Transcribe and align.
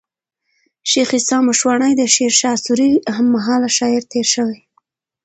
شېخ 0.89 1.09
عیسي 1.17 1.37
مشواڼى 1.47 1.91
د 1.97 2.01
شېرشاه 2.15 2.57
سوري 2.63 2.89
هم 3.15 3.25
مهاله 3.35 3.69
شاعر 3.77 4.03
تېر 4.11 4.25
سوی 4.33 4.55
دئ. 4.57 4.61